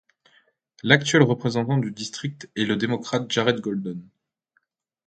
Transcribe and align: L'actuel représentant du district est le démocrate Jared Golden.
L'actuel 0.81 1.21
représentant 1.21 1.77
du 1.77 1.91
district 1.91 2.49
est 2.55 2.65
le 2.65 2.75
démocrate 2.75 3.29
Jared 3.31 3.59
Golden. 3.61 4.01